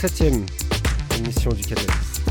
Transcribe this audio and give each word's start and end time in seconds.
47e 0.00 0.32
euh, 0.32 1.16
émission 1.18 1.50
du 1.50 1.62
Catalyst. 1.62 2.22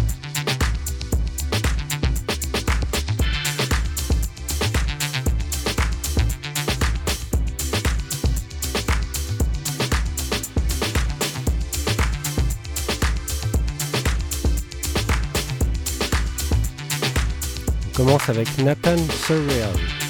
On 17.85 17.96
commence 17.96 18.29
avec 18.29 18.47
Nathan 18.58 18.97
Surreal. 19.28 20.09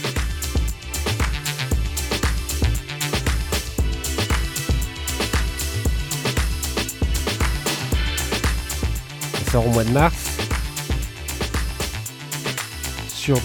Sort 9.51 9.65
au 9.65 9.71
mois 9.71 9.83
de 9.83 9.91
mars. 9.91 10.37
Sur 13.07 13.39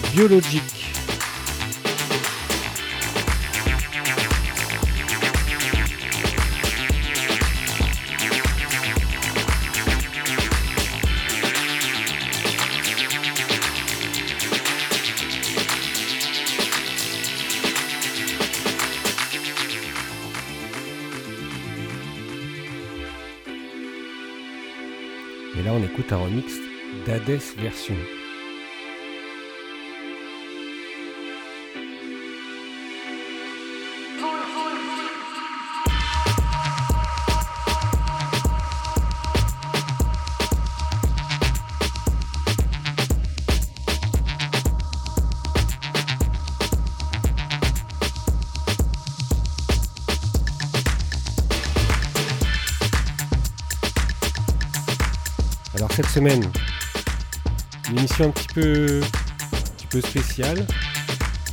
Biologic. 26.07 26.11
un 26.11 26.17
remix 26.17 26.59
d'Hades 27.05 27.55
version. 27.57 28.14
Une 56.33 57.97
émission 57.97 58.25
un 58.25 58.29
petit 58.31 58.47
peu, 58.53 59.01
un 59.01 59.57
petit 59.77 59.87
peu 59.87 60.01
spéciale, 60.01 60.65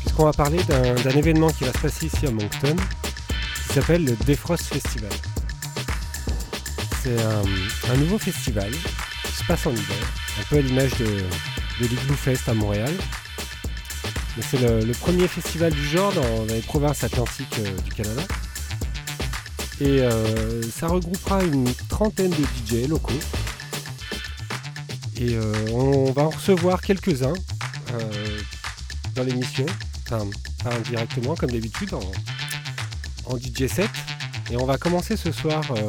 puisqu'on 0.01 0.25
va 0.25 0.33
parler 0.33 0.63
d'un 0.65 1.11
événement 1.11 1.49
qui 1.49 1.65
va 1.65 1.73
se 1.73 1.79
passer 1.79 2.07
ici 2.07 2.27
à 2.27 2.31
Moncton, 2.31 2.77
qui 3.67 3.75
s'appelle 3.75 4.05
le 4.05 4.17
Defrost 4.27 4.65
Festival. 4.65 5.11
C'est 7.03 7.21
un, 7.91 7.97
nouveau 7.97 8.19
festival 8.19 8.71
qui 8.71 9.33
se 9.33 9.45
passe 9.45 9.67
en 9.67 9.73
hiver, 9.73 10.07
un 10.41 10.45
peu 10.45 10.59
à 10.59 10.61
l'image 10.61 10.93
de, 10.99 11.05
de 11.81 11.87
l'Igloo 11.89 12.15
Fest 12.15 12.49
à 12.49 12.55
Montréal. 12.55 12.95
C'est 14.41 14.61
le, 14.61 14.93
premier 14.95 15.29
festival 15.29 15.73
du 15.73 15.87
genre 15.87 16.13
dans, 16.13 16.45
les 16.49 16.61
provinces 16.61 17.05
atlantiques 17.05 17.59
euh, 17.59 17.77
du 17.83 17.91
Canada. 17.91 18.23
Et 19.81 20.01
euh, 20.01 20.63
ça 20.63 20.87
regroupera 20.87 21.43
une 21.43 21.71
trentaine 21.89 22.31
de 22.31 22.45
DJ 22.85 22.89
locaux 22.89 23.13
et 25.17 25.35
euh, 25.35 25.53
on 25.73 26.13
va 26.13 26.23
en 26.23 26.31
recevoir 26.31 26.81
quelques-uns 26.81 27.35
euh, 27.93 28.41
dans 29.15 29.23
l'émission, 29.25 29.67
enfin 30.05 30.29
pas 30.65 30.75
indirectement 30.75 31.35
comme 31.35 31.51
d'habitude 31.51 31.95
en, 31.95 33.37
DJ 33.37 33.67
set. 33.67 33.91
Et 34.51 34.57
on 34.57 34.67
va 34.67 34.77
commencer 34.77 35.17
ce 35.17 35.33
soir 35.33 35.63
euh, 35.71 35.87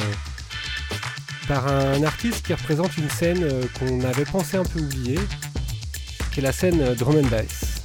par 1.47 1.67
un 1.67 2.03
artiste 2.03 2.45
qui 2.45 2.53
représente 2.53 2.95
une 2.97 3.09
scène 3.09 3.45
qu'on 3.77 4.01
avait 4.01 4.25
pensé 4.25 4.57
un 4.57 4.63
peu 4.63 4.79
oublier, 4.79 5.19
qui 6.31 6.39
est 6.39 6.43
la 6.43 6.53
scène 6.53 6.93
drum 6.95 7.17
and 7.17 7.27
bass. 7.27 7.81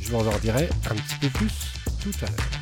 Je 0.00 0.10
vous 0.10 0.28
en 0.28 0.38
dirai 0.38 0.68
un 0.90 0.94
petit 0.94 1.16
peu 1.20 1.28
plus 1.28 1.52
tout 2.02 2.12
à 2.22 2.26
l'heure. 2.26 2.53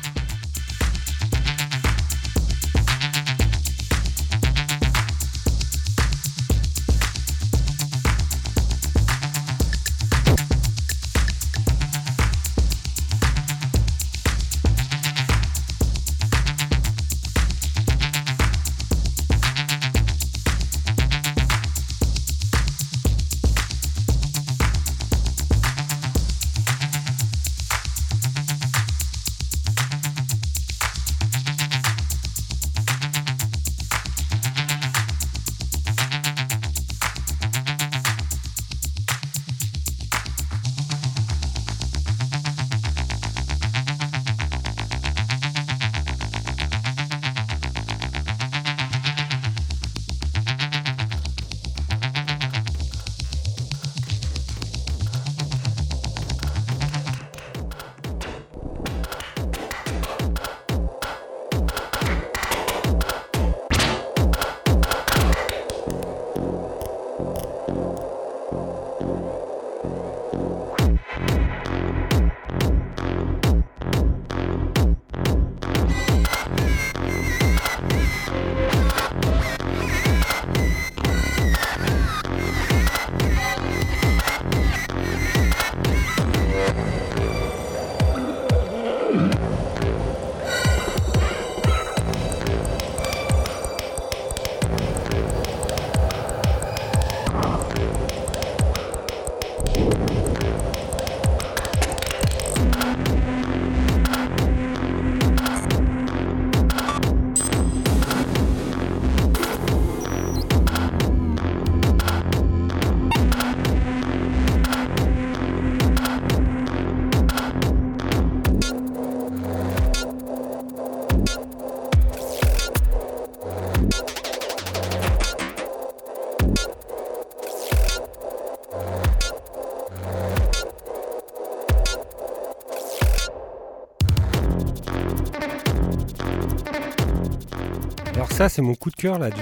C'est 138.49 138.61
mon 138.61 138.75
coup 138.75 138.89
de 138.89 138.95
cœur 138.95 139.19
là, 139.19 139.29
du, 139.29 139.41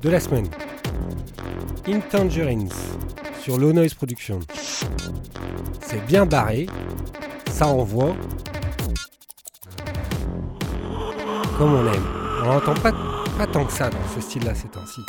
de 0.00 0.08
la 0.08 0.20
semaine. 0.20 0.46
In 1.86 2.00
Tangerines 2.00 2.70
sur 3.40 3.58
Low 3.58 3.72
Noise 3.72 3.94
Production. 3.94 4.40
C'est 5.80 6.04
bien 6.06 6.26
barré, 6.26 6.66
ça 7.50 7.66
envoie 7.66 8.14
comme 11.58 11.74
on 11.74 11.86
aime. 11.86 12.04
On 12.42 12.46
n'entend 12.46 12.74
pas, 12.74 12.92
pas 13.38 13.46
tant 13.46 13.64
que 13.64 13.72
ça 13.72 13.90
dans 13.90 13.98
ce 14.14 14.20
style-là 14.20 14.54
ces 14.54 14.68
temps-ci. 14.68 15.00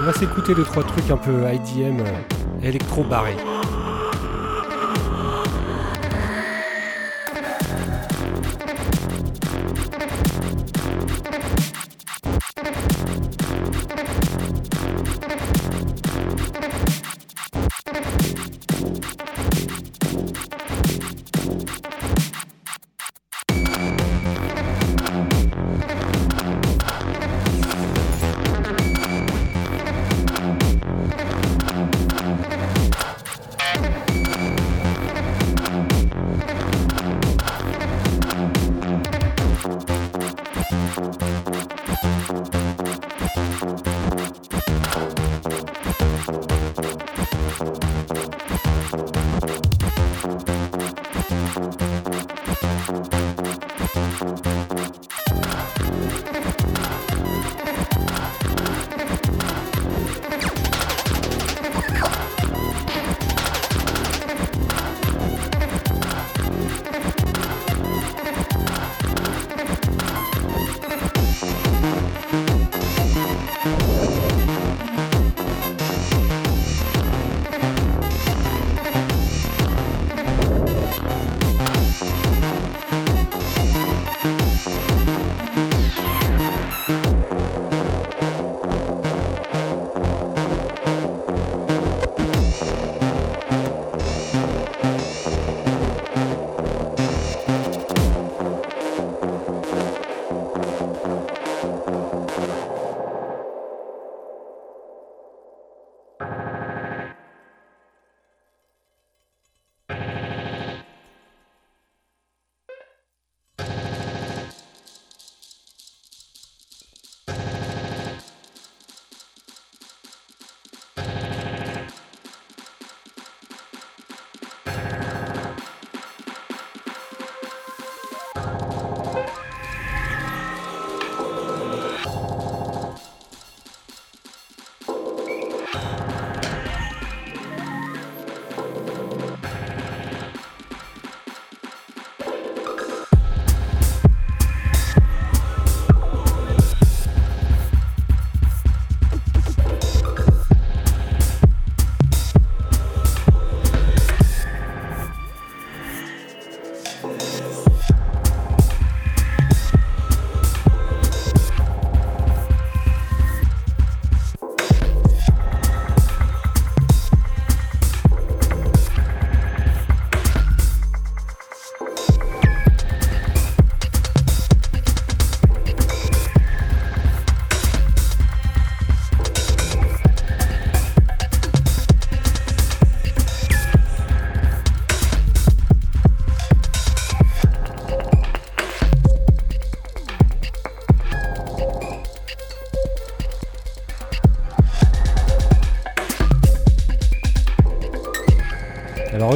On 0.00 0.04
va 0.04 0.12
s'écouter 0.12 0.54
deux 0.54 0.64
trois 0.64 0.82
trucs 0.82 1.10
un 1.10 1.16
peu 1.16 1.44
IDM 1.52 2.00
euh, 2.00 2.72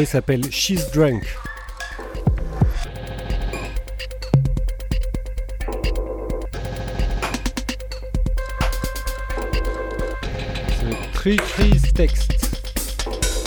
il 0.01 0.07
s'appelle 0.07 0.43
She's 0.51 0.91
Drunk. 0.91 1.25
C'est 10.69 11.13
Tree 11.13 11.81
Text. 11.95 12.33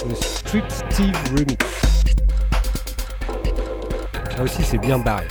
Le 0.08 0.16
Street 0.16 0.64
Steve 0.70 1.16
Remix. 1.32 1.66
Là 4.38 4.44
aussi 4.44 4.64
c'est 4.64 4.78
bien 4.78 4.98
barré. 4.98 5.28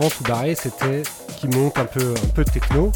D'avant 0.00 0.16
tout 0.16 0.24
barré, 0.24 0.54
c'était 0.54 1.02
qui 1.36 1.46
monte 1.48 1.76
un 1.76 1.84
peu, 1.84 2.14
un 2.16 2.28
peu 2.28 2.42
techno. 2.42 2.90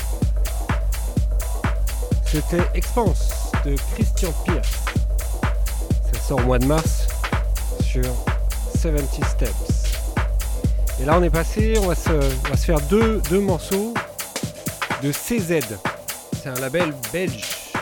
C'était 2.25 2.63
Expanse 2.73 3.53
de 3.67 3.77
Christian 3.93 4.33
Pierce. 4.43 4.71
Ça 6.15 6.21
sort 6.29 6.39
au 6.39 6.45
mois 6.45 6.59
de 6.59 6.65
mars 6.65 7.07
sur 7.83 8.05
70 8.81 9.23
Steps. 9.23 9.99
Et 10.99 11.05
là 11.05 11.19
on 11.19 11.23
est 11.23 11.29
passé, 11.29 11.75
on 11.79 11.89
va 11.89 11.95
se, 11.95 12.65
faire 12.65 12.81
deux, 12.89 13.21
deux 13.29 13.41
morceaux 13.41 13.93
de 15.03 15.13
CZ. 15.13 15.61
C'est 16.43 16.49
un 16.49 16.55
label 16.55 16.95
belge 17.13 17.75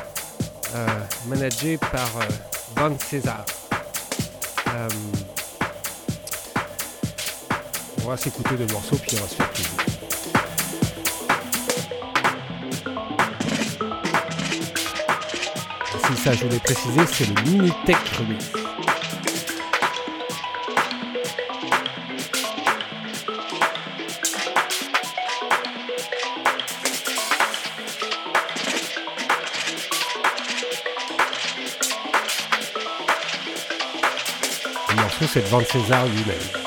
euh, 0.75 0.87
managé 1.29 1.79
par 1.79 2.11
euh, 2.17 2.25
Van 2.75 2.99
César. 2.99 3.45
Euh, 4.67 4.89
on 8.05 8.09
va 8.09 8.17
s'écouter 8.17 8.57
deux 8.57 8.73
morceaux 8.73 8.97
puis 8.97 9.17
on 9.19 9.23
va 9.23 9.29
se 9.29 9.35
faire 9.35 9.51
plaisir. 9.51 9.71
Si 16.07 16.23
ça 16.23 16.33
je 16.33 16.45
voulais 16.45 16.59
préciser, 16.59 17.01
c'est 17.11 17.27
le 17.27 17.43
Mini 17.43 17.73
Tech 17.87 17.97
Remix. 18.19 18.53
C'est 35.33 35.49
Van 35.49 35.61
César 35.65 36.05
lui-même. 36.09 36.62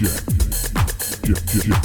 yeah 0.00 0.39
Yeah. 1.30 1.80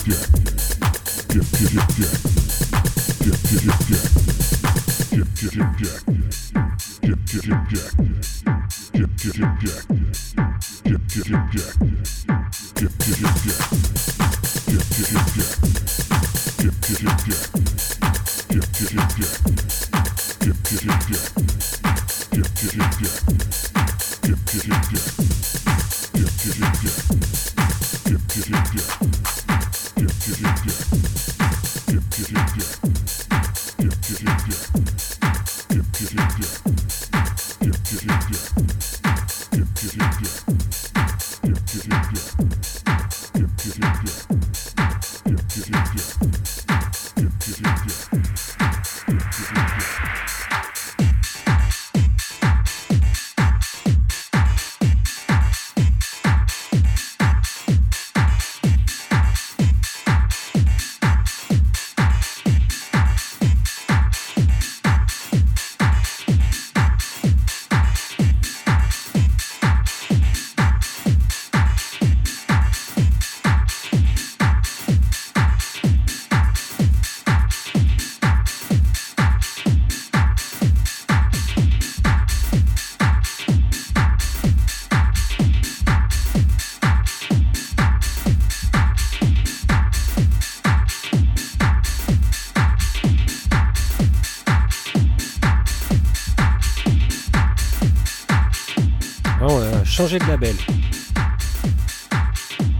Changer 100.05 100.19
de 100.19 100.27
label. 100.27 100.55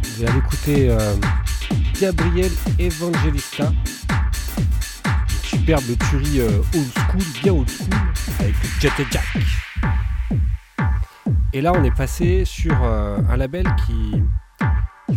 Vous 0.04 0.24
allez 0.26 0.38
écouter 0.38 0.90
euh, 0.92 1.16
Gabriel 2.00 2.52
Evangelista. 2.78 3.72
Superbe 5.42 5.98
tuerie 6.08 6.42
euh, 6.42 6.62
old 6.76 6.92
school, 6.94 7.24
bien 7.42 7.54
old 7.54 7.68
school, 7.68 7.96
avec 8.40 8.56
Jet 8.80 8.92
et 9.00 9.08
Jack. 9.10 9.26
Et 11.54 11.62
là, 11.62 11.74
on 11.76 11.84
est 11.84 11.96
passé 11.96 12.46
sur 12.46 12.78
euh, 12.84 13.18
un 13.28 13.38
label 13.38 13.66
qui, 13.88 14.22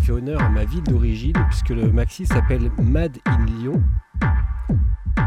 fait 0.03 0.13
honneur 0.13 0.41
à 0.41 0.49
ma 0.49 0.65
ville 0.65 0.85
d'origine, 0.85 1.35
puisque 1.51 1.71
le 1.71 1.93
maxi 1.93 2.25
s'appelle 2.25 2.71
Mad 2.79 3.19
in 3.27 3.45
Lyon. 3.45 3.83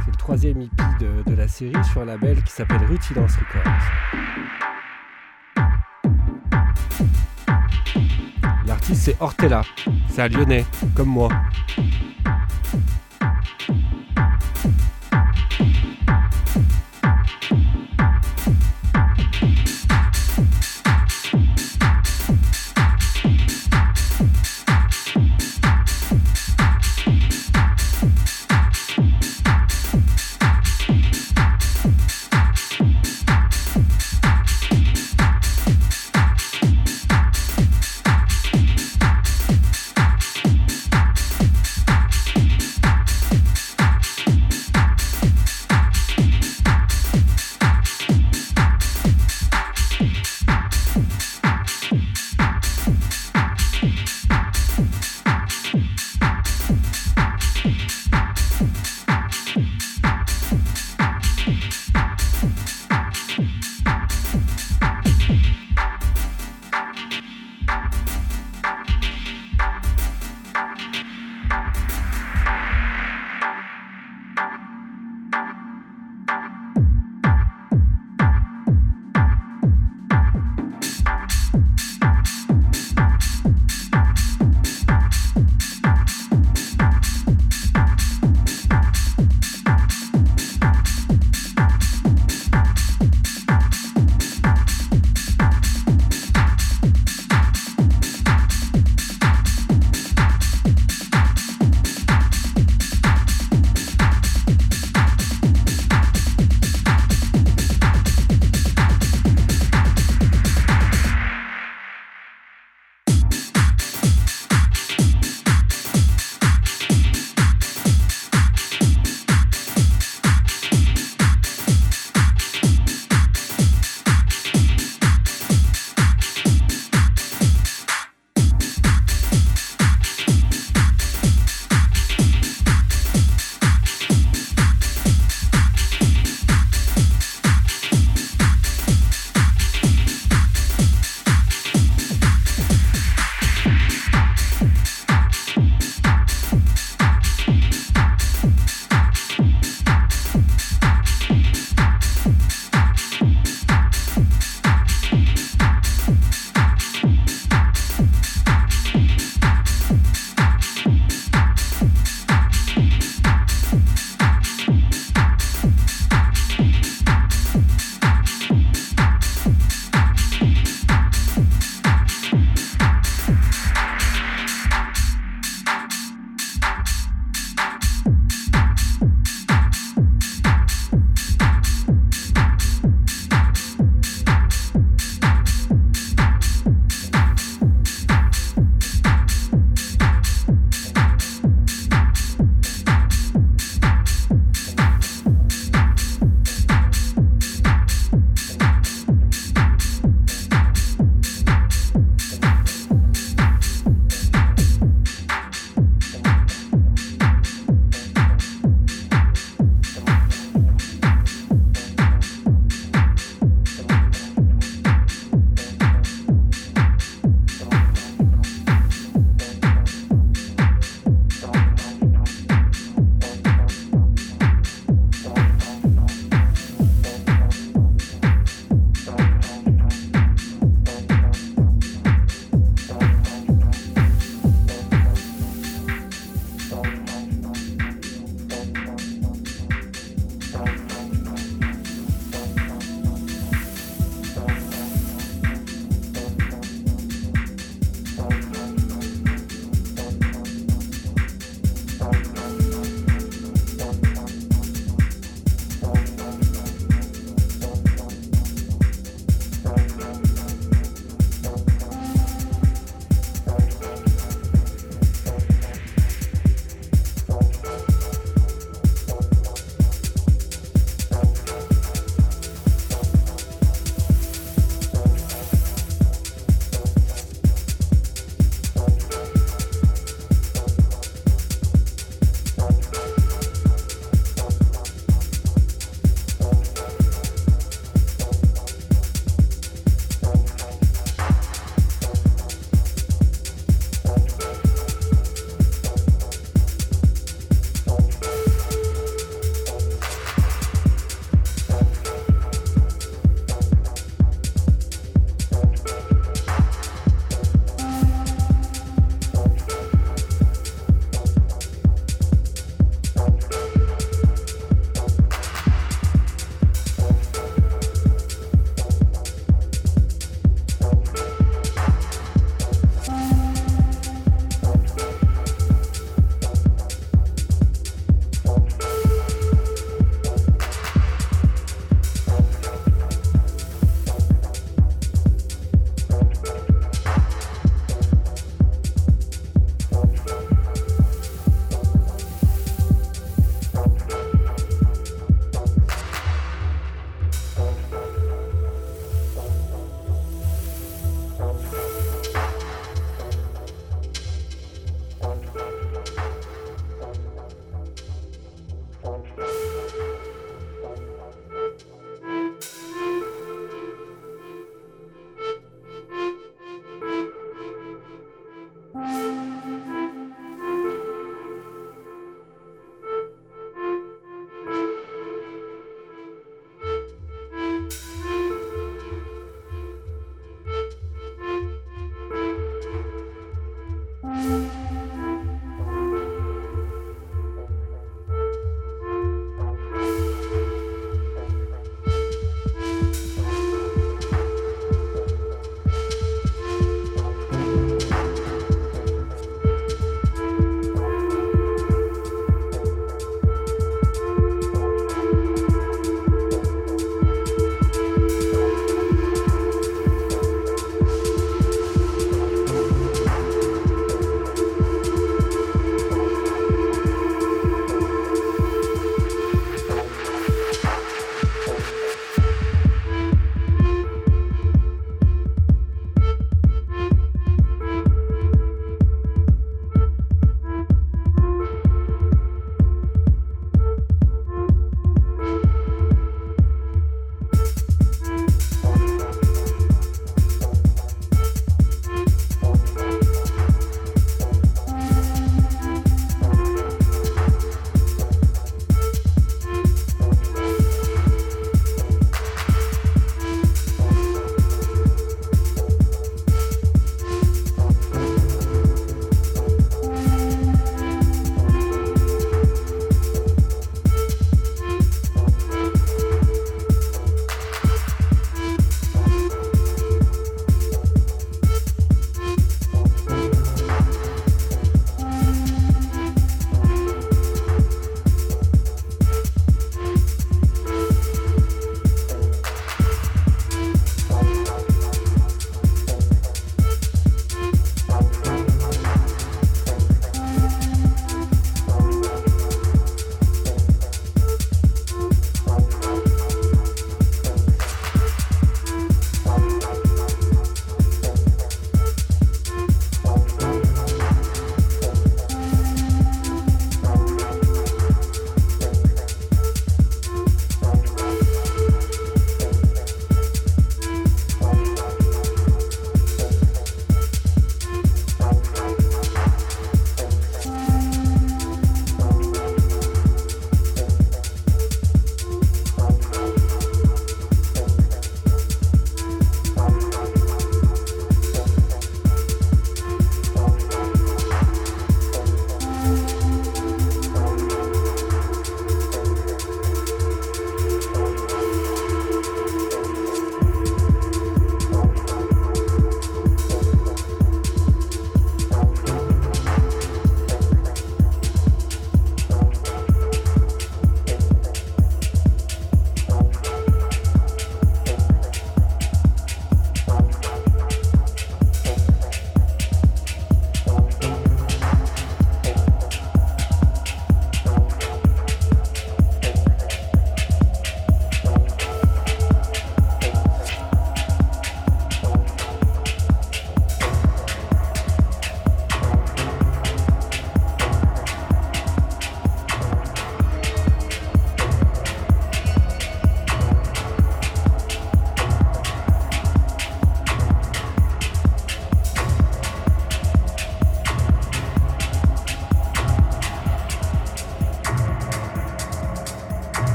C'est 0.00 0.10
le 0.10 0.16
troisième 0.18 0.60
EP 0.60 0.82
de, 0.98 1.30
de 1.30 1.36
la 1.36 1.46
série 1.46 1.84
sur 1.84 2.00
un 2.00 2.06
label 2.06 2.42
qui 2.42 2.50
s'appelle 2.50 2.84
Rutilance 2.84 3.36
Records. 3.36 4.73
C'est 8.92 9.16
Hortella. 9.20 9.62
C'est 10.08 10.22
un 10.22 10.28
lyonnais, 10.28 10.66
comme 10.94 11.08
moi. 11.08 11.28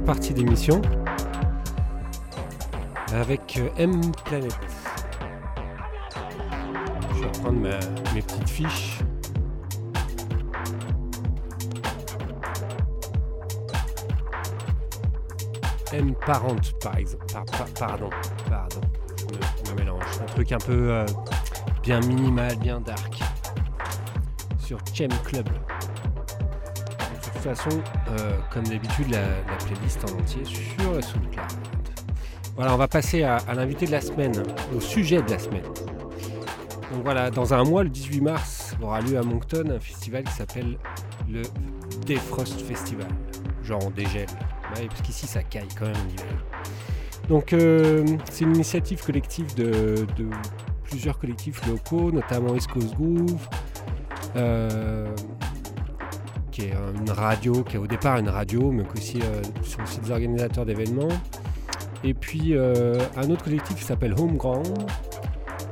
Partie 0.00 0.32
d'émission 0.32 0.80
avec 3.12 3.58
euh, 3.58 3.68
M 3.76 4.00
Planet. 4.24 4.58
Je 7.14 7.20
vais 7.20 7.26
reprendre 7.26 7.60
mes 8.14 8.22
petites 8.22 8.48
fiches. 8.48 9.00
M 15.92 16.14
Parent 16.26 16.56
par 16.82 16.96
exemple. 16.96 17.26
pardon, 17.78 18.10
pardon, 18.48 18.80
je 19.18 19.70
me, 19.72 19.76
mélange. 19.76 20.02
Un 20.22 20.26
truc 20.26 20.52
un 20.52 20.58
peu 20.58 20.90
euh, 20.90 21.06
bien 21.82 22.00
minimal, 22.00 22.56
bien 22.56 22.80
dark. 22.80 23.20
Sur 24.58 24.78
Chem 24.94 25.10
Club 25.24 25.48
euh, 27.46 28.38
comme 28.50 28.64
d'habitude, 28.64 29.10
la, 29.10 29.56
playlist 29.66 30.02
en 30.04 30.18
entier 30.18 30.44
sur 30.44 30.92
le 30.92 31.02
SoundCloud. 31.02 31.44
Voilà, 32.56 32.74
on 32.74 32.76
va 32.76 32.88
passer 32.88 33.22
à, 33.22 33.38
l'invité 33.54 33.86
de 33.86 33.92
la 33.92 34.00
semaine, 34.00 34.32
au 34.74 34.80
sujet 34.80 35.20
de 35.20 35.30
la 35.30 35.38
semaine. 35.38 35.64
Donc 36.92 37.02
voilà, 37.02 37.30
dans 37.30 37.52
un 37.52 37.64
mois, 37.64 37.82
le 37.82 37.90
18 37.90 38.20
mars, 38.20 38.76
aura 38.80 39.00
lieu 39.00 39.18
à 39.18 39.22
Moncton 39.22 39.64
un 39.70 39.80
festival 39.80 40.24
qui 40.24 40.32
s'appelle 40.32 40.78
le 41.28 41.42
Defrost 42.06 42.60
Festival. 42.62 43.08
Genre 43.62 43.80
on 43.84 43.90
dégèle. 43.90 44.28
parce 44.74 45.02
qu'ici 45.02 45.26
ça 45.26 45.42
caille 45.42 45.68
quand 45.78 45.86
même 45.86 46.08
l'hiver. 46.08 46.44
Donc 47.28 47.52
euh, 47.52 48.06
c'est 48.30 48.44
une 48.44 48.54
initiative 48.54 49.02
collective 49.04 49.54
de, 49.54 50.06
plusieurs 50.84 51.18
collectifs 51.18 51.66
locaux, 51.66 52.12
notamment 52.12 52.54
East 52.54 52.70
Coast 52.70 52.94
Groove, 52.94 53.48
euh, 54.36 55.08
qui 56.54 56.66
est 56.66 56.74
une 57.00 57.10
radio, 57.10 57.64
qui 57.64 57.74
est 57.74 57.78
au 57.80 57.88
départ 57.88 58.16
une 58.18 58.28
radio, 58.28 58.70
mais 58.70 58.84
qui 58.84 58.98
aussi 58.98 59.20
euh, 59.22 59.42
sont 59.64 59.82
aussi 59.82 59.98
des 59.98 60.12
organisateurs 60.12 60.64
d'événements. 60.64 61.08
Et 62.04 62.14
puis 62.14 62.56
euh, 62.56 62.96
un 63.16 63.28
autre 63.28 63.42
collectif 63.44 63.76
qui 63.76 63.82
s'appelle 63.82 64.14
Homeground, 64.16 64.86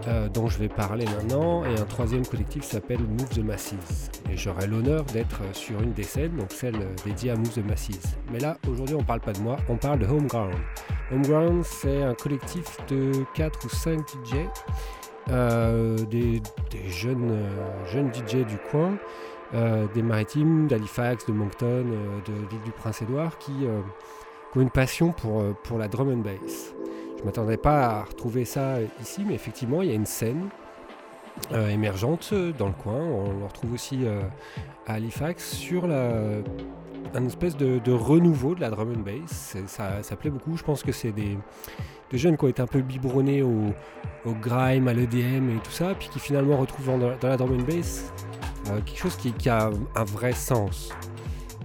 euh, 0.09 0.29
dont 0.29 0.49
je 0.49 0.59
vais 0.59 0.69
parler 0.69 1.05
maintenant, 1.05 1.65
et 1.65 1.79
un 1.79 1.85
troisième 1.85 2.27
collectif 2.27 2.63
qui 2.63 2.69
s'appelle 2.69 2.99
Move 2.99 3.29
the 3.29 3.45
Masses. 3.45 4.11
Et 4.29 4.37
j'aurai 4.37 4.67
l'honneur 4.67 5.05
d'être 5.05 5.41
sur 5.53 5.81
une 5.81 5.93
des 5.93 6.03
scènes, 6.03 6.37
donc 6.37 6.51
celle 6.51 6.75
dédiée 7.05 7.31
à 7.31 7.37
Move 7.37 7.51
the 7.51 7.65
Masses. 7.65 8.17
Mais 8.33 8.41
là, 8.41 8.59
aujourd'hui, 8.69 8.97
on 8.97 9.03
ne 9.03 9.07
parle 9.07 9.21
pas 9.21 9.35
de 9.35 9.41
moi, 9.41 9.59
on 9.69 9.77
parle 9.77 10.01
de 10.01 10.07
Homeground. 10.07 10.55
Homeground, 11.13 11.63
c'est 11.65 12.03
un 12.03 12.15
collectif 12.15 12.77
de 12.89 13.13
4 13.37 13.67
ou 13.67 13.69
5 13.69 14.01
DJ, 14.01 14.35
des, 16.09 16.43
jeunes, 16.89 17.39
jeunes 17.87 18.13
DJ 18.13 18.45
du 18.45 18.59
coin, 18.69 18.99
euh, 19.55 19.87
des 19.95 20.03
maritimes, 20.03 20.67
d'Halifax, 20.67 21.27
de 21.27 21.33
Moncton, 21.33 21.85
euh, 21.87 22.21
de 22.27 22.33
l'île 22.51 22.63
du 22.65 22.71
Prince-Édouard, 22.71 23.37
qui, 23.39 23.53
euh, 23.65 23.81
ont 24.57 24.61
une 24.61 24.71
passion 24.71 25.13
pour, 25.13 25.43
pour 25.63 25.79
la 25.79 25.89
drum 25.89 26.09
and 26.09 26.19
bass. 26.19 26.75
Je 27.19 27.25
m'attendais 27.25 27.57
pas 27.57 27.87
à 27.87 28.03
retrouver 28.05 28.45
ça 28.45 28.77
ici, 29.01 29.25
mais 29.27 29.35
effectivement, 29.35 29.83
il 29.83 29.89
y 29.89 29.93
a 29.93 29.95
une 29.95 30.07
scène 30.07 30.49
émergente 31.71 32.35
dans 32.59 32.67
le 32.67 32.75
coin. 32.75 33.01
On 33.01 33.39
le 33.39 33.47
retrouve 33.47 33.73
aussi 33.73 34.01
à 34.87 34.93
Halifax 34.93 35.53
sur 35.53 35.87
la, 35.87 36.43
un 37.15 37.27
espèce 37.27 37.57
de, 37.57 37.93
renouveau 37.93 38.55
de 38.55 38.61
la 38.61 38.69
drum 38.69 38.93
and 38.95 39.01
bass. 39.01 39.57
Ça, 39.67 40.03
ça 40.03 40.17
plaît 40.17 40.31
beaucoup. 40.31 40.57
Je 40.57 40.63
pense 40.63 40.83
que 40.83 40.93
c'est 40.93 41.13
des, 41.13 41.39
jeunes 42.13 42.37
qui 42.37 42.45
ont 42.45 42.49
été 42.49 42.61
un 42.61 42.67
peu 42.67 42.83
biberonnés 42.83 43.43
au, 43.43 43.73
grime, 44.43 44.89
à 44.89 44.93
l'EDM 44.93 45.49
et 45.49 45.61
tout 45.65 45.71
ça, 45.71 45.95
puis 45.99 46.11
qui 46.11 46.19
finalement 46.19 46.59
retrouvent 46.59 46.99
dans, 46.99 47.29
la 47.29 47.37
drum 47.39 47.59
and 47.59 47.65
bass 47.65 48.13
quelque 48.81 48.99
chose 48.99 49.17
qui, 49.17 49.49
a 49.49 49.71
un 49.95 50.05
vrai 50.05 50.33
sens. 50.33 50.91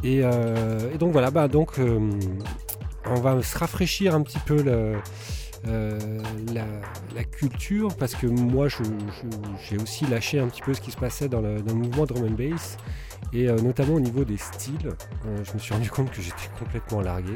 Et, 0.04 0.22
euh, 0.24 0.96
donc 0.98 1.12
voilà, 1.12 1.32
bah 1.32 1.48
donc 1.48 1.80
euh, 1.80 2.00
on 3.06 3.20
va 3.20 3.42
se 3.42 3.58
rafraîchir 3.58 4.14
un 4.16 4.22
petit 4.22 4.40
peu 4.40 4.64
la, 4.64 4.94
culture 7.32 7.96
parce 7.98 8.16
que 8.16 8.26
moi 8.26 8.68
j'ai 8.68 9.78
aussi 9.78 10.06
lâché 10.08 10.40
un 10.40 10.48
petit 10.48 10.62
peu 10.62 10.74
ce 10.74 10.82
qui 10.82 10.92
se 10.92 10.98
passait 10.98 11.30
dans 11.30 11.42
le, 11.42 11.62
mouvement 11.74 12.06
drum 12.06 12.26
and 12.26 12.36
bass 12.36 12.78
et 13.34 13.50
euh, 13.50 13.58
notamment 13.58 13.96
au 13.96 14.00
niveau 14.00 14.24
des 14.24 14.38
styles, 14.38 14.88
euh, 15.26 15.44
je 15.44 15.54
me 15.54 15.60
suis 15.60 15.74
rendu 15.74 15.90
compte 15.90 16.12
que 16.12 16.22
j'étais 16.22 16.50
complètement 16.58 17.02
largué. 17.02 17.36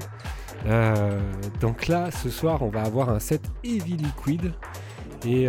Euh, 0.66 1.20
donc 1.60 1.88
là, 1.88 2.12
ce 2.12 2.30
soir, 2.30 2.62
on 2.62 2.70
va 2.70 2.84
avoir 2.84 3.10
un 3.10 3.20
set 3.20 3.42
Heavy 3.64 3.98
Liquid. 3.98 4.54
Et 5.26 5.48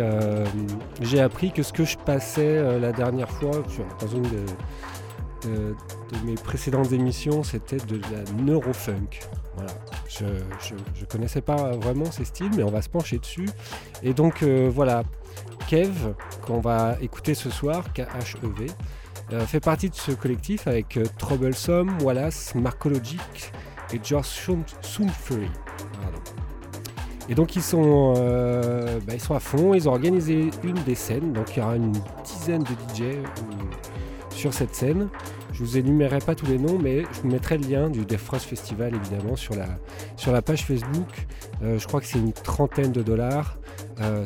j'ai 1.01 1.19
appris 1.19 1.51
que 1.51 1.63
ce 1.63 1.73
que 1.73 1.83
je 1.83 1.97
passais 1.97 2.79
la 2.79 2.91
dernière 2.91 3.29
fois 3.29 3.63
dans 3.99 4.07
une 4.07 4.23
de, 4.23 5.75
mes 6.25 6.35
précédentes 6.35 6.91
émissions, 6.91 7.43
c'était 7.43 7.77
de 7.77 7.99
la 8.11 8.43
neurofunk. 8.43 9.19
Voilà. 9.55 9.71
Je, 10.07 10.25
ne 10.25 11.05
connaissais 11.09 11.41
pas 11.41 11.71
vraiment 11.71 12.05
ces 12.05 12.25
styles, 12.25 12.51
mais 12.55 12.63
on 12.63 12.69
va 12.69 12.81
se 12.81 12.89
pencher 12.89 13.17
dessus. 13.17 13.49
Et 14.03 14.13
donc 14.13 14.43
voilà, 14.43 15.03
Kev, 15.67 16.13
qu'on 16.45 16.59
va 16.59 16.97
écouter 17.01 17.33
ce 17.33 17.49
soir, 17.49 17.91
K-H-E-V. 17.93 18.67
Euh, 19.31 19.45
fait 19.45 19.59
partie 19.59 19.89
de 19.89 19.95
ce 19.95 20.11
collectif 20.11 20.67
avec 20.67 20.97
euh, 20.97 21.05
Troublesome, 21.17 21.97
Wallace, 22.01 22.53
Marcologic 22.55 23.51
et 23.93 23.99
George 24.03 24.27
Soonfury. 24.81 25.49
Et 27.29 27.35
donc 27.35 27.55
ils 27.55 27.61
sont, 27.61 28.13
euh, 28.17 28.99
bah, 29.07 29.13
ils 29.13 29.21
sont 29.21 29.35
à 29.35 29.39
fond, 29.39 29.73
ils 29.73 29.87
ont 29.87 29.93
organisé 29.93 30.49
une 30.63 30.75
des 30.83 30.95
scènes, 30.95 31.33
donc 31.33 31.55
il 31.55 31.59
y 31.59 31.61
aura 31.63 31.75
une 31.75 31.93
dizaine 32.23 32.63
de 32.63 32.69
DJ 32.93 33.17
sur 34.29 34.53
cette 34.53 34.75
scène. 34.75 35.09
Je 35.53 35.59
vous 35.59 35.77
énumérerai 35.77 36.19
pas 36.19 36.35
tous 36.35 36.47
les 36.47 36.57
noms, 36.57 36.79
mais 36.79 37.03
je 37.13 37.21
vous 37.21 37.29
mettrai 37.29 37.57
le 37.57 37.67
lien 37.67 37.89
du 37.89 38.05
Defrost 38.05 38.45
Festival 38.45 38.93
évidemment 38.95 39.35
sur 39.35 39.55
la, 39.55 39.67
sur 40.17 40.31
la 40.31 40.41
page 40.41 40.65
Facebook. 40.65 41.27
je 41.61 41.85
crois 41.87 42.01
que 42.01 42.07
c'est 42.07 42.17
une 42.17 42.33
trentaine 42.33 42.91
de 42.91 43.03
dollars. 43.03 43.57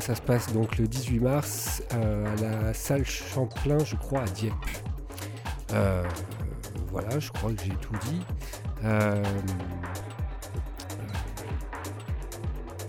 ça 0.00 0.14
se 0.14 0.22
passe 0.22 0.52
donc 0.52 0.78
le 0.78 0.88
18 0.88 1.20
mars 1.20 1.82
à 1.90 2.42
la 2.42 2.72
salle 2.72 3.04
Champlain, 3.04 3.78
je 3.84 3.96
crois, 3.96 4.22
à 4.22 4.26
Dieppe. 4.26 4.54
Euh, 5.72 6.02
voilà, 6.90 7.18
je 7.18 7.30
crois 7.30 7.52
que 7.52 7.62
j'ai 7.62 7.74
tout 7.80 7.94
dit. 8.06 8.20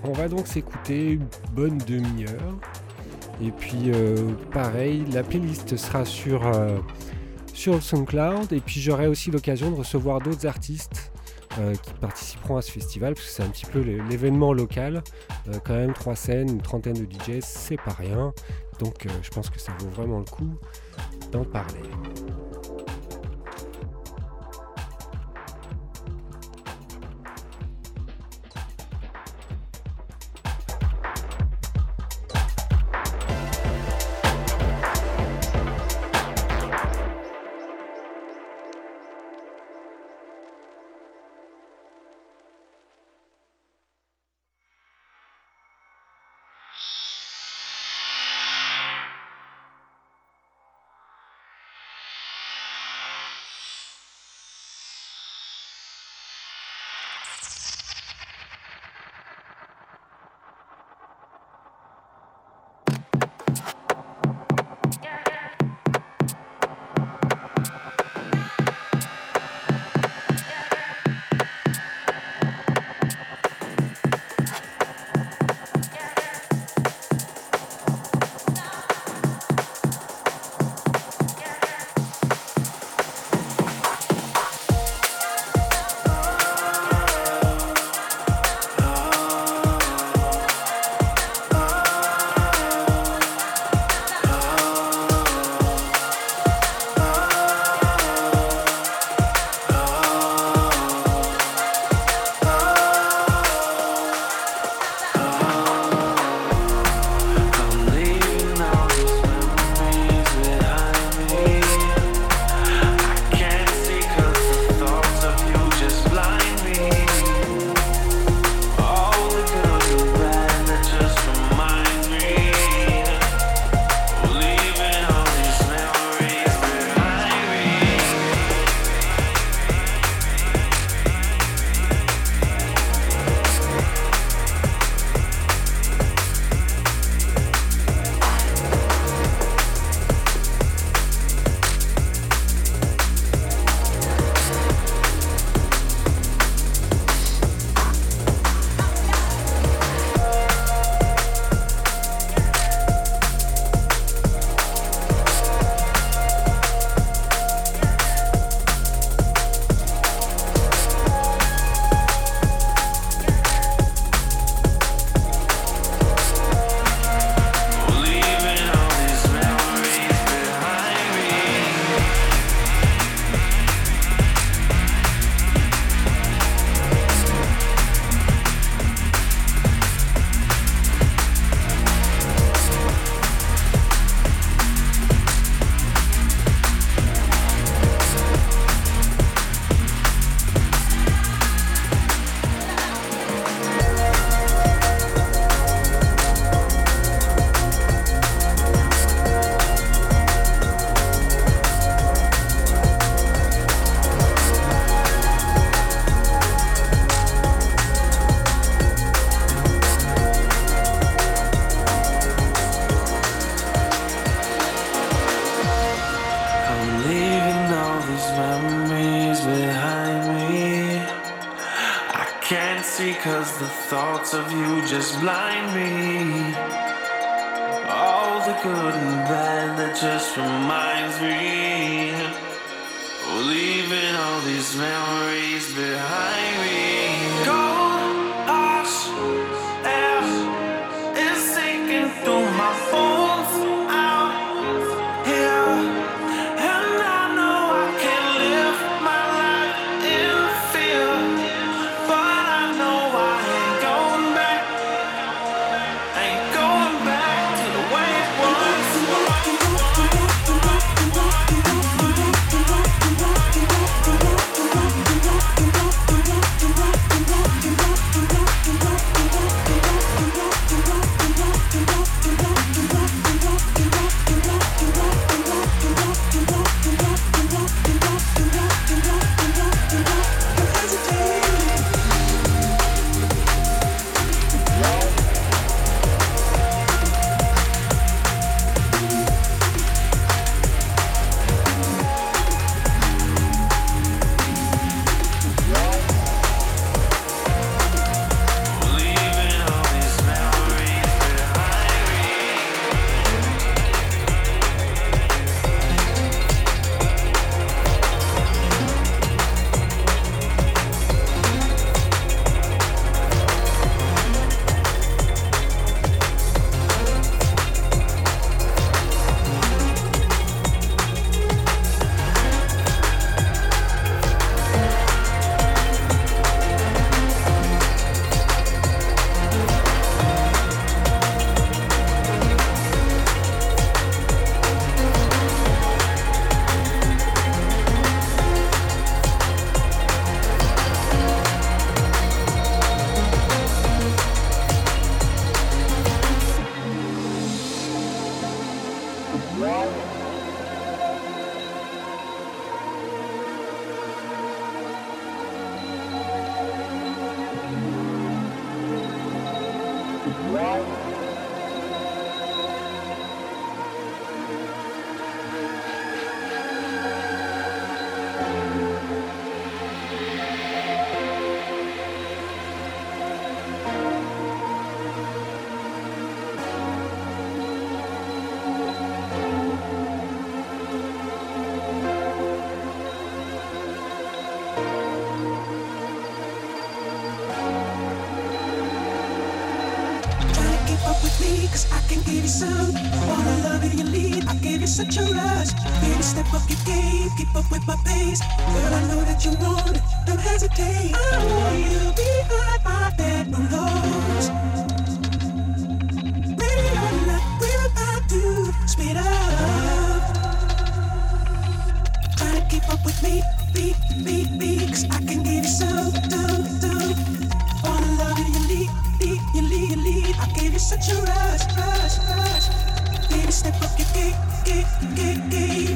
Euh, 0.03 0.07
on 0.07 0.13
va 0.13 0.27
donc 0.27 0.47
s'écouter 0.47 1.13
une 1.13 1.27
bonne 1.53 1.77
demi-heure. 1.79 2.57
Et 3.41 3.51
puis 3.51 3.91
euh, 3.93 4.33
pareil, 4.51 5.05
la 5.13 5.23
playlist 5.23 5.77
sera 5.77 6.03
sur, 6.05 6.41
sur 7.53 7.75
le 7.75 7.81
SoundCloud. 7.81 8.51
Et 8.51 8.59
puis 8.59 8.81
j'aurai 8.81 9.07
aussi 9.07 9.31
l'occasion 9.31 9.71
de 9.71 9.75
recevoir 9.75 10.19
d'autres 10.19 10.45
artistes 10.45 11.11
qui 11.83 11.91
participeront 11.99 12.55
à 12.55 12.61
ce 12.61 12.71
festival, 12.71 13.15
parce 13.15 13.25
que 13.25 13.31
c'est 13.33 13.43
un 13.43 13.49
petit 13.49 13.65
peu 13.65 13.79
l'événement 13.79 14.53
local. 14.53 15.03
quand 15.65 15.73
même, 15.73 15.91
trois 15.91 16.15
scènes, 16.15 16.47
une 16.47 16.61
trentaine 16.61 16.93
de 16.93 17.03
DJs, 17.03 17.41
c'est 17.41 17.75
pas 17.75 17.91
rien. 17.91 18.33
Donc 18.79 19.07
je 19.21 19.29
pense 19.29 19.49
que 19.49 19.59
ça 19.59 19.73
vaut 19.79 19.89
vraiment 19.89 20.19
le 20.19 20.25
coup 20.25 20.57
d'en 21.33 21.43
parler. 21.43 21.81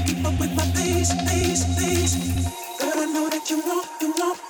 Keep 0.06 0.26
up 0.26 0.40
with 0.40 0.56
my 0.56 0.64
pace, 0.76 1.14
pace, 1.26 1.64
pace. 1.76 2.16
Girl, 2.80 2.94
I 2.96 3.06
know 3.12 3.30
that 3.30 3.50
you 3.50 3.58
want, 3.66 3.88
you 4.00 4.14
want. 4.16 4.43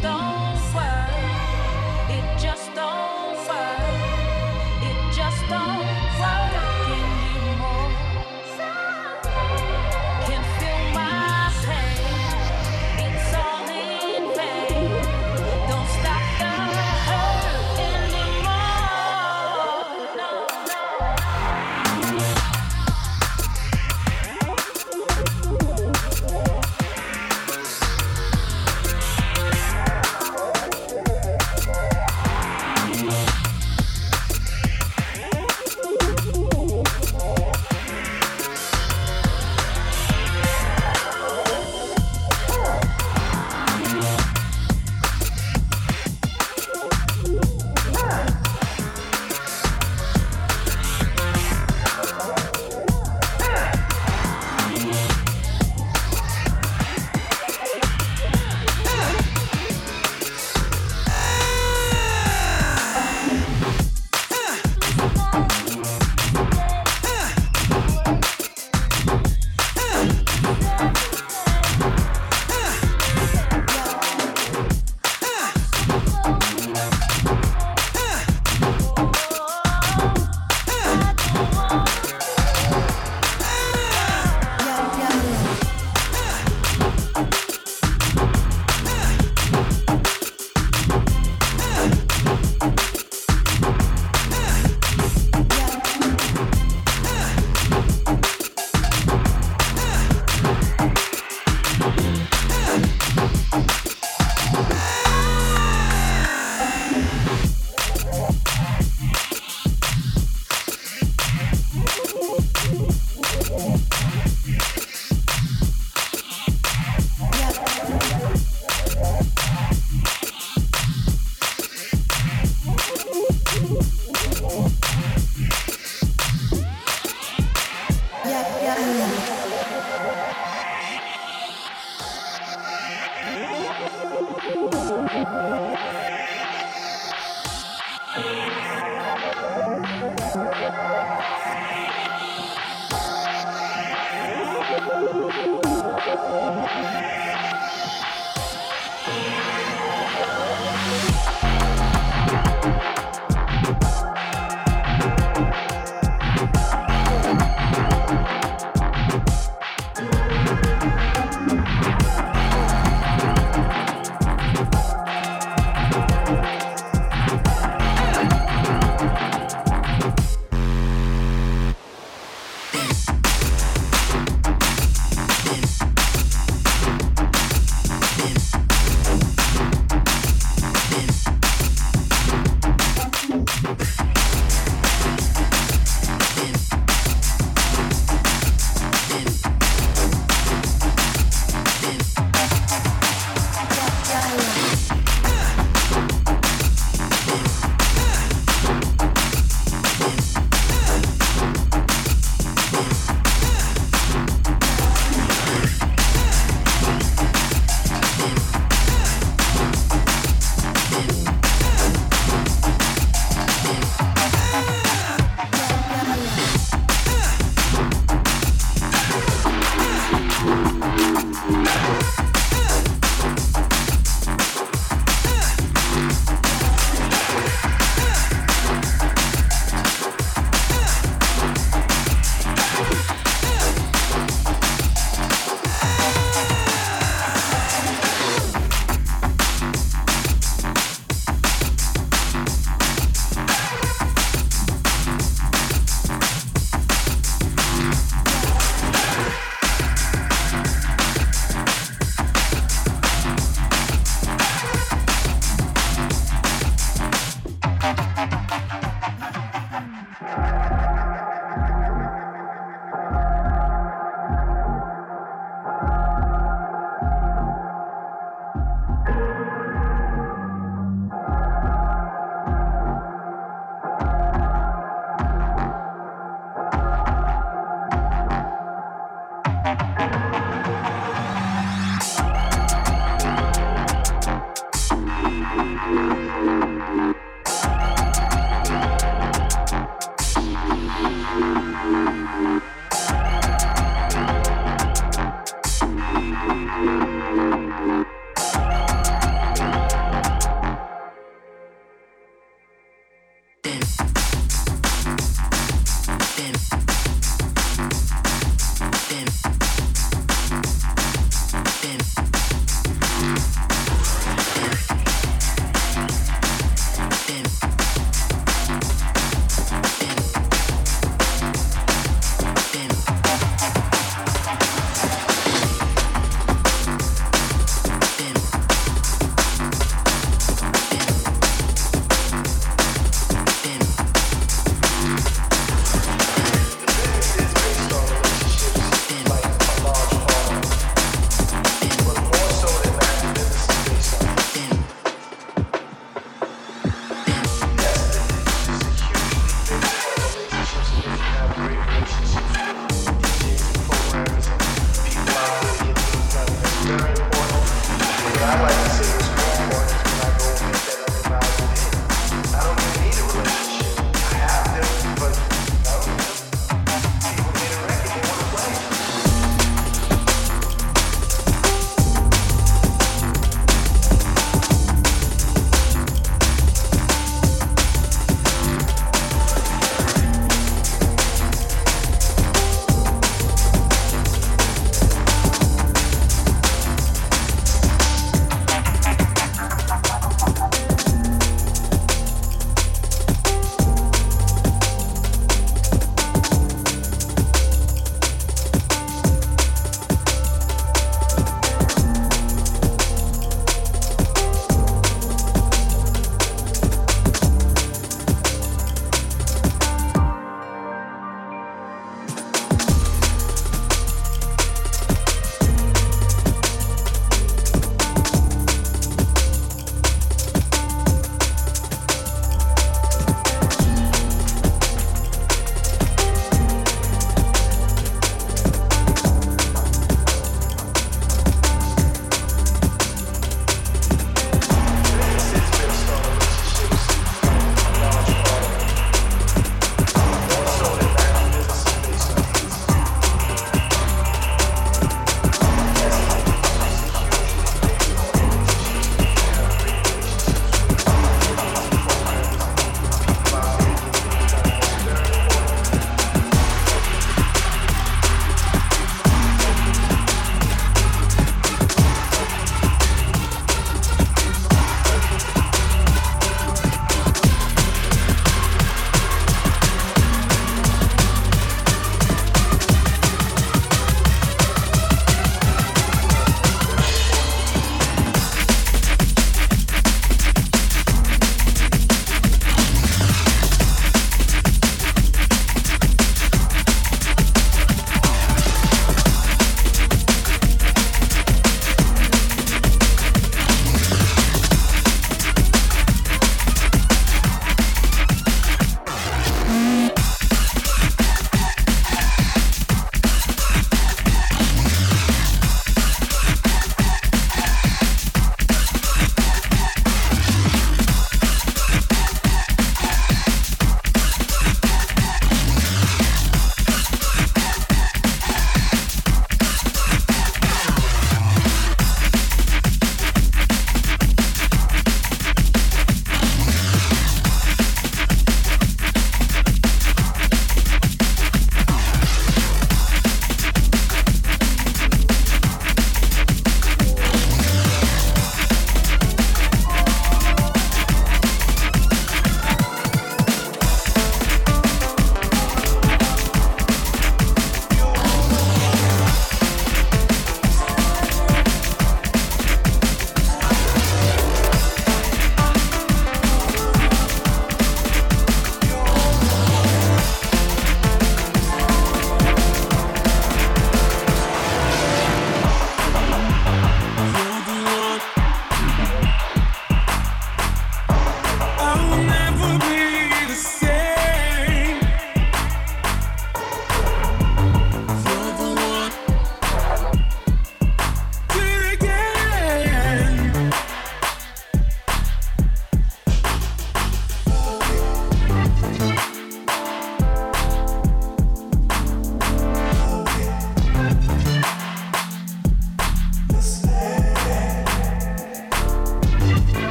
stone. 0.00 0.39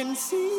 Can 0.00 0.16
see 0.16 0.49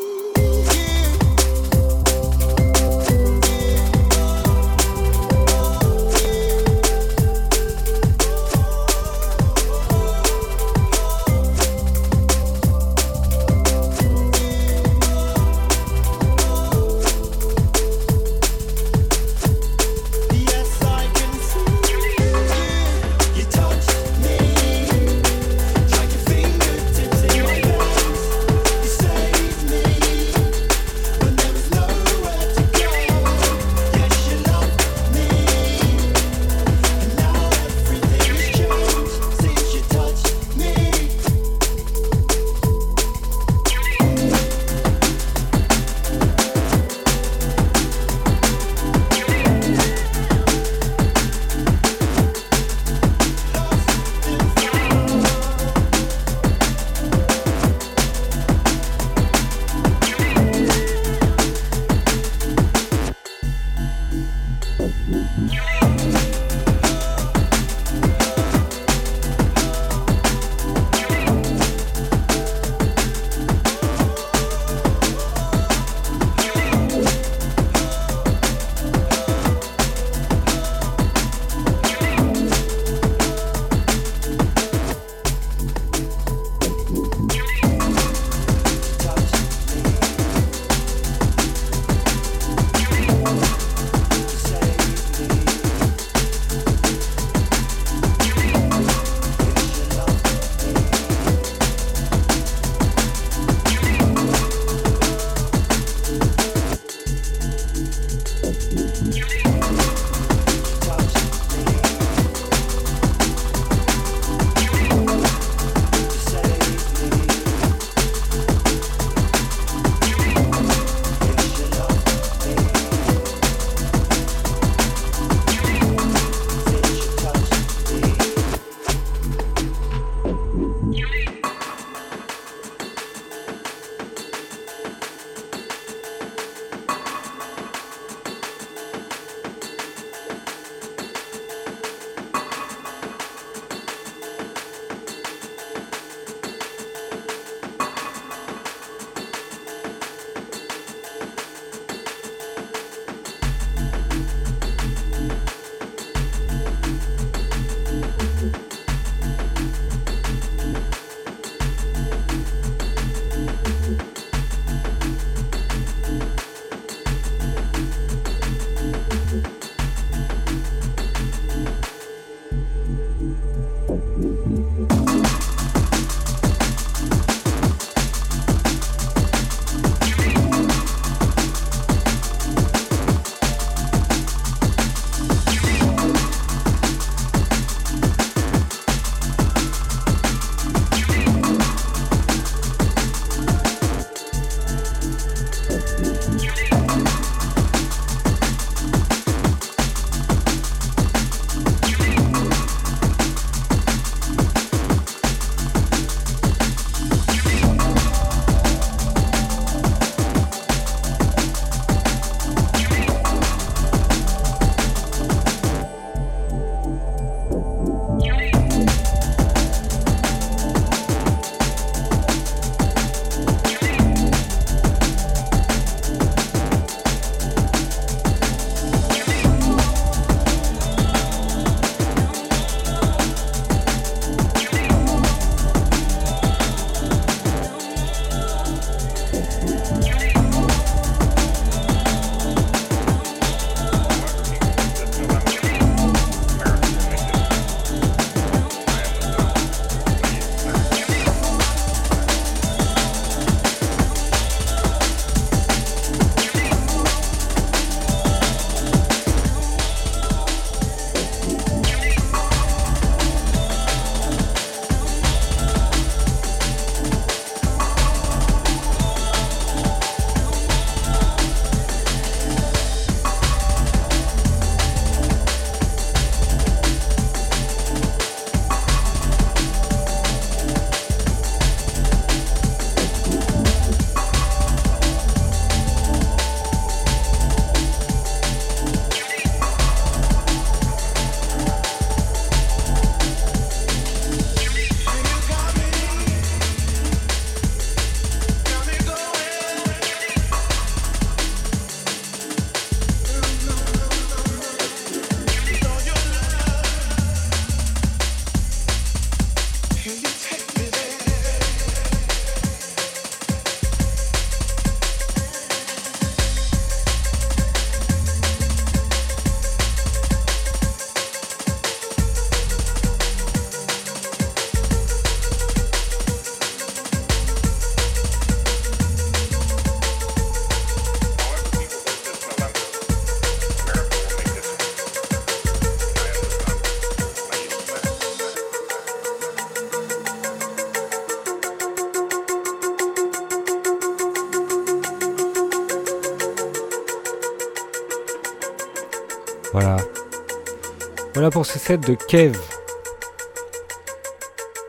Pour 351.52 351.66
ce 351.66 351.80
set 351.80 352.00
de 352.08 352.14
Kev. 352.14 352.58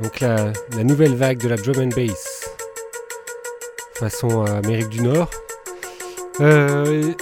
Donc 0.00 0.20
la, 0.20 0.52
nouvelle 0.84 1.16
vague 1.16 1.38
de 1.38 1.48
la 1.48 1.56
drum 1.56 1.78
and 1.78 1.88
bass. 1.96 2.48
Façon 3.94 4.44
euh, 4.46 4.58
Amérique 4.58 4.88
du 4.88 5.00
Nord. 5.00 5.28
Euh, 6.40 7.12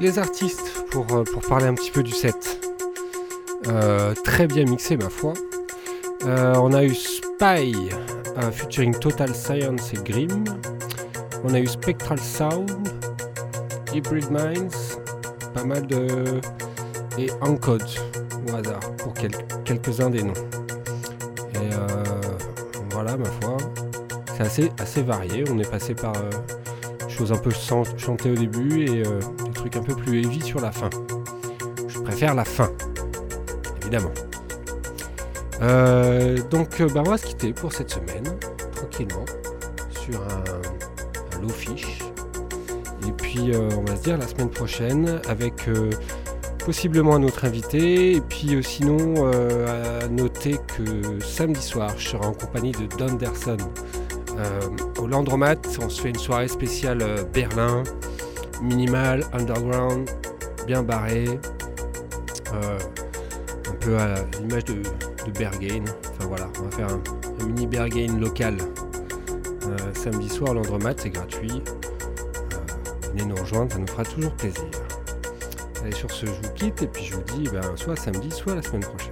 les 0.00 0.18
artistes, 0.18 0.84
pour, 0.90 1.06
euh, 1.12 1.22
pour 1.22 1.42
parler 1.42 1.66
un 1.66 1.74
petit 1.74 1.92
peu 1.92 2.02
du 2.02 2.10
set. 2.10 2.60
Très 4.24 4.46
bien 4.46 4.64
mixé 4.64 4.96
ma 4.96 5.10
foi. 5.10 5.34
On 6.24 6.72
a 6.72 6.82
eu 6.82 6.94
Spy 6.94 7.90
featuring 8.52 8.98
Total 8.98 9.32
Science 9.32 9.92
et 9.92 10.02
Grim. 10.02 10.44
On 11.44 11.54
a 11.54 11.60
eu 11.60 11.66
Spectral 11.66 12.18
Sound, 12.18 12.70
Hybrid 13.94 14.30
Minds, 14.30 14.98
pas 15.54 15.64
mal 15.64 15.86
de. 15.86 16.40
et 17.18 17.30
Encode 17.40 18.07
quelques-uns 19.68 20.08
des 20.08 20.22
noms. 20.22 20.32
Et 21.54 21.72
euh, 21.74 21.86
voilà 22.90 23.18
ma 23.18 23.26
foi, 23.26 23.58
c'est 24.34 24.42
assez, 24.42 24.72
assez 24.78 25.02
varié. 25.02 25.44
On 25.50 25.58
est 25.58 25.70
passé 25.70 25.94
par 25.94 26.14
euh, 26.16 26.30
des 27.06 27.12
choses 27.12 27.32
un 27.32 27.36
peu 27.36 27.50
chan- 27.50 27.84
chantées 27.98 28.30
au 28.30 28.34
début 28.34 28.84
et 28.84 29.06
euh, 29.06 29.20
des 29.44 29.52
trucs 29.52 29.76
un 29.76 29.82
peu 29.82 29.94
plus 29.94 30.22
heavy 30.22 30.40
sur 30.40 30.60
la 30.60 30.72
fin. 30.72 30.88
Je 31.86 31.98
préfère 32.00 32.34
la 32.34 32.46
fin, 32.46 32.70
évidemment. 33.82 34.12
Donc, 36.50 36.80
bah, 36.94 37.02
on 37.04 37.10
va 37.10 37.18
se 37.18 37.26
quitter 37.26 37.52
pour 37.52 37.72
cette 37.72 37.90
semaine, 37.90 38.24
tranquillement, 38.74 39.26
sur 39.90 40.18
un, 40.22 41.42
low 41.42 41.48
fish. 41.50 41.98
Et 43.06 43.12
puis, 43.12 43.52
on 43.54 43.82
va 43.82 43.96
se 43.96 44.02
dire 44.02 44.16
la 44.16 44.26
semaine 44.26 44.50
prochaine 44.50 45.20
avec 45.28 45.68
possiblement 46.68 47.14
un 47.14 47.22
autre 47.22 47.46
invité. 47.46 48.16
Et 48.16 48.20
puis, 48.20 48.54
euh, 48.54 48.60
sinon, 48.60 48.98
euh, 49.16 50.02
à 50.02 50.08
noter 50.08 50.58
que 50.76 51.18
samedi 51.24 51.62
soir, 51.62 51.94
je 51.96 52.08
serai 52.10 52.26
en 52.26 52.34
compagnie 52.34 52.72
de 52.72 52.84
Don 52.98 53.14
Derson 53.14 53.56
euh, 54.36 54.60
au 55.00 55.06
Landromat. 55.06 55.56
On 55.82 55.88
se 55.88 56.02
fait 56.02 56.10
une 56.10 56.18
soirée 56.18 56.46
spéciale 56.46 57.02
Berlin, 57.32 57.84
minimal, 58.60 59.24
underground, 59.32 60.10
bien 60.66 60.82
barré. 60.82 61.40
Un 62.52 63.74
peu 63.80 63.96
à 63.96 64.16
l'image 64.38 64.66
de, 64.66 64.74
de 64.74 65.38
Berghain. 65.38 65.84
Enfin 66.10 66.28
voilà, 66.28 66.50
on 66.60 66.64
va 66.64 66.70
faire 66.70 66.88
un, 66.88 67.46
mini 67.46 67.66
Berghain 67.66 68.18
local 68.18 68.58
samedi 69.94 70.28
soir 70.28 70.52
Landromat, 70.52 70.94
c'est 70.98 71.10
gratuit. 71.10 71.62
Venez 73.12 73.24
nous 73.24 73.36
rejoindre, 73.36 73.72
ça 73.72 73.78
nous 73.78 73.86
fera 73.86 74.04
toujours 74.04 74.32
plaisir. 74.32 74.87
Allez, 75.82 75.94
sur 75.94 76.10
ce, 76.10 76.26
je 76.26 76.32
vous 76.32 76.52
quitte 76.54 76.82
et 76.82 76.86
puis 76.88 77.04
je 77.04 77.14
vous 77.14 77.22
dis 77.22 77.48
ben, 77.50 77.76
soit 77.76 77.96
samedi, 77.96 78.30
soit 78.30 78.54
la 78.54 78.62
semaine 78.62 78.82
prochaine. 78.82 79.07